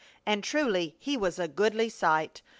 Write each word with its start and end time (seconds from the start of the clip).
And 0.25 0.43
truly 0.43 0.95
he 0.97 1.15
was 1.15 1.37
a 1.37 1.47
goodly 1.47 1.87
sight. 1.87 2.41